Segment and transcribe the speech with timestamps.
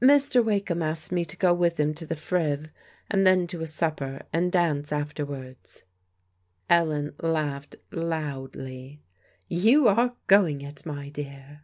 [0.00, 0.40] Mr.
[0.40, 2.70] Wakeham asked me to go with him to the Friv,
[3.10, 5.82] and then to a supper, and dance afterwards."
[6.70, 9.02] Ellen laughed loudly."
[9.64, 11.62] You are going it, my dear."